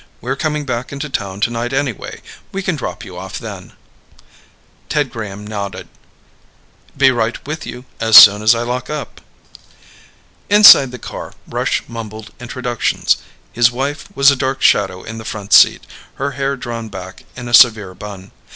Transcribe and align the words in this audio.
"We're 0.19 0.35
coming 0.35 0.65
back 0.65 0.91
into 0.91 1.09
town 1.09 1.41
tonight 1.41 1.73
anyway. 1.73 2.23
We 2.51 2.63
can 2.63 2.75
drop 2.75 3.05
you 3.05 3.19
off 3.19 3.37
then." 3.37 3.73
Ted 4.89 5.11
Graham 5.11 5.45
nodded. 5.45 5.87
"Be 6.97 7.11
right 7.11 7.37
with 7.45 7.67
you 7.67 7.85
as 7.99 8.17
soon 8.17 8.41
as 8.41 8.55
I 8.55 8.63
lock 8.63 8.89
up." 8.89 9.21
Inside 10.49 10.89
the 10.89 10.97
car, 10.97 11.33
Rush 11.47 11.83
mumbled 11.87 12.31
introductions. 12.39 13.17
His 13.53 13.69
wife 13.69 14.07
was 14.15 14.31
a 14.31 14.35
dark 14.35 14.63
shadow 14.63 15.03
in 15.03 15.19
the 15.19 15.23
front 15.23 15.53
seat, 15.53 15.85
her 16.15 16.31
hair 16.31 16.57
drawn 16.57 16.89
back 16.89 17.23
in 17.35 17.47
a 17.47 17.53
severe 17.53 17.93
bun. 17.93 18.31